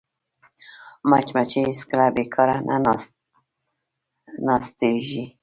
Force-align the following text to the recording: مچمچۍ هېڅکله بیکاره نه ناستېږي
مچمچۍ 1.09 1.61
هېڅکله 1.69 2.05
بیکاره 2.15 2.57
نه 2.67 2.75
ناستېږي 4.45 5.23